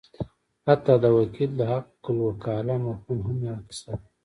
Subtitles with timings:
[0.67, 4.07] حتی د وکیل د حقالوکاله مفهوم هم یوه کیسه ده.